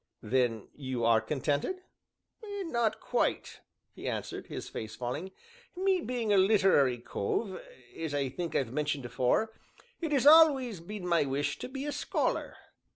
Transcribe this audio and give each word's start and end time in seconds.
"Then 0.23 0.67
you 0.73 1.05
are 1.05 1.21
contented?" 1.21 1.83
"Not 2.43 2.99
quite," 2.99 3.59
he 3.93 4.07
answered, 4.07 4.47
his 4.47 4.67
face 4.67 4.95
falling; 4.95 5.29
"me 5.75 6.01
being 6.01 6.33
a 6.33 6.37
literary 6.39 6.97
cove 6.97 7.61
(as 7.95 8.15
I 8.15 8.29
think 8.29 8.55
I've 8.55 8.73
mentioned 8.73 9.05
afore), 9.05 9.53
it 9.99 10.11
has 10.11 10.25
always 10.25 10.79
been 10.79 11.05
my 11.07 11.21
wish 11.25 11.59
to 11.59 11.69
be 11.69 11.85
a 11.85 11.91
scholar." 11.91 12.57